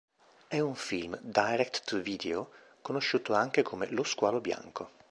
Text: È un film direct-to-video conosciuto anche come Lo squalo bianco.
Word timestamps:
È 0.47 0.59
un 0.59 0.73
film 0.73 1.15
direct-to-video 1.21 2.49
conosciuto 2.81 3.35
anche 3.35 3.61
come 3.61 3.85
Lo 3.91 4.03
squalo 4.03 4.41
bianco. 4.41 4.89